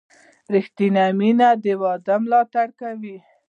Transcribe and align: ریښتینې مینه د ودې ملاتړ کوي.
ریښتینې 0.53 1.05
مینه 1.19 1.49
د 1.63 1.65
ودې 1.81 2.15
ملاتړ 2.23 2.67
کوي. 2.79 3.17